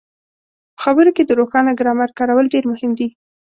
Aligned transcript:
په 0.75 0.79
خبرو 0.83 1.11
کې 1.15 1.23
د 1.25 1.31
روښانه 1.39 1.71
ګرامر 1.79 2.09
کارول 2.17 2.45
ډېر 2.53 2.63
مهم 2.71 2.91
دي. 2.99 3.07